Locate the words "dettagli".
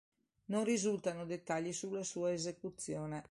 1.27-1.71